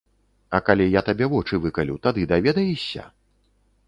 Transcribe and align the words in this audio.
А 0.57 0.59
калі 0.69 0.85
я 0.99 1.03
табе 1.09 1.27
вочы 1.33 1.59
выкалю, 1.65 1.97
тады 2.07 2.23
даведаешся? 2.31 3.05